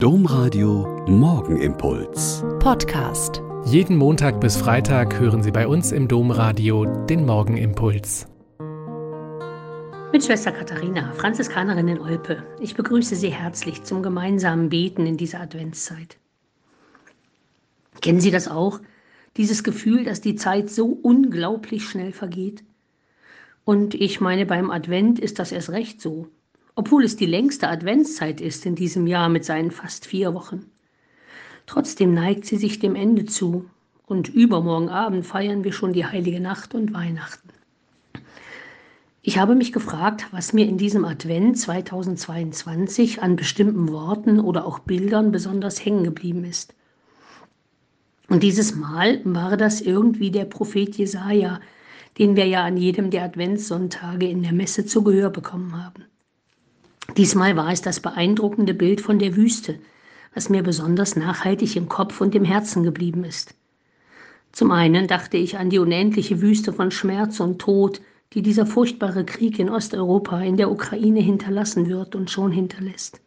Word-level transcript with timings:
Domradio 0.00 1.04
Morgenimpuls. 1.08 2.44
Podcast. 2.60 3.42
Jeden 3.64 3.96
Montag 3.96 4.40
bis 4.40 4.56
Freitag 4.56 5.18
hören 5.18 5.42
Sie 5.42 5.50
bei 5.50 5.66
uns 5.66 5.90
im 5.90 6.06
Domradio 6.06 6.84
den 7.06 7.26
Morgenimpuls. 7.26 8.28
Mit 10.12 10.22
Schwester 10.24 10.52
Katharina, 10.52 11.10
Franziskanerin 11.14 11.88
in 11.88 11.98
Olpe. 11.98 12.44
Ich 12.60 12.76
begrüße 12.76 13.16
Sie 13.16 13.30
herzlich 13.30 13.82
zum 13.82 14.04
gemeinsamen 14.04 14.68
Beten 14.68 15.04
in 15.04 15.16
dieser 15.16 15.40
Adventszeit. 15.40 16.16
Kennen 18.00 18.20
Sie 18.20 18.30
das 18.30 18.46
auch? 18.46 18.78
Dieses 19.36 19.64
Gefühl, 19.64 20.04
dass 20.04 20.20
die 20.20 20.36
Zeit 20.36 20.70
so 20.70 20.86
unglaublich 20.86 21.88
schnell 21.88 22.12
vergeht? 22.12 22.62
Und 23.64 23.96
ich 23.96 24.20
meine, 24.20 24.46
beim 24.46 24.70
Advent 24.70 25.18
ist 25.18 25.40
das 25.40 25.50
erst 25.50 25.70
recht 25.70 26.00
so 26.00 26.28
obwohl 26.78 27.02
es 27.02 27.16
die 27.16 27.26
längste 27.26 27.68
Adventszeit 27.68 28.40
ist 28.40 28.64
in 28.64 28.76
diesem 28.76 29.08
Jahr 29.08 29.28
mit 29.28 29.44
seinen 29.44 29.72
fast 29.72 30.06
vier 30.06 30.32
Wochen. 30.32 30.70
Trotzdem 31.66 32.14
neigt 32.14 32.44
sie 32.44 32.56
sich 32.56 32.78
dem 32.78 32.94
Ende 32.94 33.24
zu, 33.24 33.68
und 34.06 34.28
übermorgen 34.28 34.88
Abend 34.88 35.26
feiern 35.26 35.64
wir 35.64 35.72
schon 35.72 35.92
die 35.92 36.06
heilige 36.06 36.38
Nacht 36.38 36.76
und 36.76 36.94
Weihnachten. 36.94 37.48
Ich 39.22 39.38
habe 39.38 39.56
mich 39.56 39.72
gefragt, 39.72 40.26
was 40.30 40.52
mir 40.52 40.68
in 40.68 40.78
diesem 40.78 41.04
Advent 41.04 41.58
2022 41.58 43.22
an 43.22 43.34
bestimmten 43.34 43.88
Worten 43.88 44.38
oder 44.38 44.64
auch 44.64 44.78
Bildern 44.78 45.32
besonders 45.32 45.84
hängen 45.84 46.04
geblieben 46.04 46.44
ist. 46.44 46.76
Und 48.28 48.44
dieses 48.44 48.76
Mal 48.76 49.20
war 49.24 49.56
das 49.56 49.80
irgendwie 49.80 50.30
der 50.30 50.44
Prophet 50.44 50.94
Jesaja, 50.96 51.58
den 52.18 52.36
wir 52.36 52.46
ja 52.46 52.62
an 52.62 52.76
jedem 52.76 53.10
der 53.10 53.24
Adventssonntage 53.24 54.28
in 54.28 54.44
der 54.44 54.52
Messe 54.52 54.86
zu 54.86 55.02
Gehör 55.02 55.30
bekommen 55.30 55.84
haben. 55.84 56.04
Diesmal 57.16 57.56
war 57.56 57.72
es 57.72 57.82
das 57.82 58.00
beeindruckende 58.00 58.74
Bild 58.74 59.00
von 59.00 59.18
der 59.18 59.34
Wüste, 59.36 59.78
was 60.34 60.50
mir 60.50 60.62
besonders 60.62 61.16
nachhaltig 61.16 61.74
im 61.76 61.88
Kopf 61.88 62.20
und 62.20 62.34
im 62.34 62.44
Herzen 62.44 62.82
geblieben 62.84 63.24
ist. 63.24 63.54
Zum 64.52 64.70
einen 64.70 65.08
dachte 65.08 65.36
ich 65.36 65.58
an 65.58 65.70
die 65.70 65.78
unendliche 65.78 66.40
Wüste 66.40 66.72
von 66.72 66.90
Schmerz 66.90 67.40
und 67.40 67.58
Tod, 67.58 68.00
die 68.32 68.42
dieser 68.42 68.66
furchtbare 68.66 69.24
Krieg 69.24 69.58
in 69.58 69.70
Osteuropa, 69.70 70.40
in 70.40 70.56
der 70.56 70.70
Ukraine 70.70 71.20
hinterlassen 71.20 71.88
wird 71.88 72.14
und 72.14 72.30
schon 72.30 72.52
hinterlässt. 72.52 73.20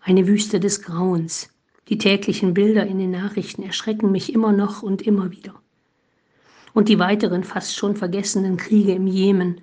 Eine 0.00 0.26
Wüste 0.26 0.60
des 0.60 0.82
Grauens. 0.82 1.48
Die 1.88 1.98
täglichen 1.98 2.54
Bilder 2.54 2.86
in 2.86 2.98
den 2.98 3.10
Nachrichten 3.10 3.62
erschrecken 3.62 4.12
mich 4.12 4.32
immer 4.32 4.52
noch 4.52 4.82
und 4.82 5.02
immer 5.02 5.30
wieder. 5.30 5.54
Und 6.74 6.88
die 6.88 6.98
weiteren 6.98 7.44
fast 7.44 7.76
schon 7.76 7.96
vergessenen 7.96 8.56
Kriege 8.56 8.92
im 8.92 9.06
Jemen 9.06 9.60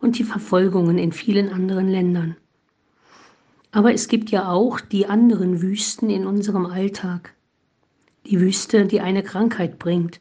und 0.00 0.18
die 0.18 0.24
Verfolgungen 0.24 0.98
in 0.98 1.12
vielen 1.12 1.52
anderen 1.52 1.88
Ländern. 1.88 2.36
Aber 3.74 3.92
es 3.92 4.06
gibt 4.06 4.30
ja 4.30 4.50
auch 4.50 4.78
die 4.78 5.06
anderen 5.06 5.60
Wüsten 5.60 6.08
in 6.08 6.28
unserem 6.28 6.64
Alltag. 6.64 7.34
Die 8.24 8.38
Wüste, 8.38 8.86
die 8.86 9.00
eine 9.00 9.24
Krankheit 9.24 9.80
bringt, 9.80 10.20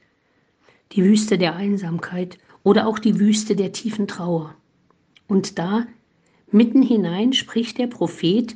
die 0.94 1.04
Wüste 1.04 1.38
der 1.38 1.56
Einsamkeit 1.56 2.40
oder 2.64 2.88
auch 2.88 2.98
die 2.98 3.20
Wüste 3.20 3.56
der 3.56 3.72
tiefen 3.72 4.08
Trauer. 4.08 4.56
Und 5.28 5.60
da, 5.60 5.86
mitten 6.50 6.82
hinein, 6.82 7.32
spricht 7.32 7.78
der 7.78 7.86
Prophet, 7.86 8.56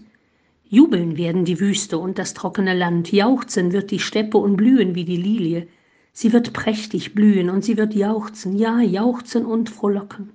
Jubeln 0.67 1.15
werden 1.15 1.45
die 1.45 1.59
Wüste 1.59 1.99
und 1.99 2.17
das 2.17 2.33
trockene 2.33 2.73
Land, 2.73 3.11
jauchzen 3.11 3.73
wird 3.73 3.91
die 3.91 3.99
Steppe 3.99 4.39
und 4.39 4.57
blühen 4.57 4.95
wie 4.95 5.05
die 5.05 5.15
Lilie. 5.15 5.67
Sie 6.11 6.33
wird 6.33 6.53
prächtig 6.53 7.13
blühen 7.13 7.51
und 7.51 7.63
sie 7.63 7.77
wird 7.77 7.93
jauchzen, 7.93 8.57
ja, 8.57 8.79
jauchzen 8.79 9.45
und 9.45 9.69
frohlocken. 9.69 10.31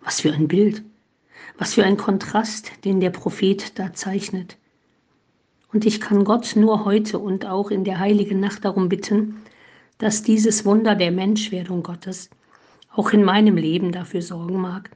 Was 0.00 0.22
für 0.22 0.32
ein 0.32 0.48
Bild! 0.48 0.82
Was 1.58 1.74
für 1.74 1.84
ein 1.84 1.96
Kontrast, 1.96 2.70
den 2.84 3.00
der 3.00 3.10
Prophet 3.10 3.78
da 3.78 3.92
zeichnet. 3.92 4.56
Und 5.72 5.84
ich 5.84 6.00
kann 6.00 6.24
Gott 6.24 6.56
nur 6.56 6.84
heute 6.84 7.18
und 7.18 7.46
auch 7.46 7.70
in 7.70 7.84
der 7.84 7.98
heiligen 7.98 8.40
Nacht 8.40 8.64
darum 8.64 8.88
bitten, 8.88 9.36
dass 9.98 10.22
dieses 10.22 10.64
Wunder 10.64 10.94
der 10.94 11.10
Menschwerdung 11.10 11.82
Gottes 11.82 12.30
auch 12.90 13.10
in 13.10 13.22
meinem 13.22 13.56
Leben 13.56 13.92
dafür 13.92 14.22
sorgen 14.22 14.60
mag, 14.60 14.90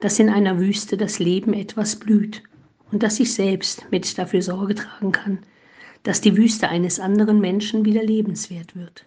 dass 0.00 0.18
in 0.18 0.28
einer 0.28 0.58
Wüste 0.58 0.96
das 0.96 1.18
Leben 1.18 1.52
etwas 1.54 1.96
blüht 1.96 2.42
und 2.90 3.02
dass 3.02 3.20
ich 3.20 3.32
selbst 3.32 3.86
mit 3.90 4.18
dafür 4.18 4.42
Sorge 4.42 4.74
tragen 4.74 5.12
kann, 5.12 5.38
dass 6.02 6.20
die 6.20 6.36
Wüste 6.36 6.68
eines 6.68 7.00
anderen 7.00 7.40
Menschen 7.40 7.84
wieder 7.84 8.02
lebenswert 8.02 8.76
wird. 8.76 9.06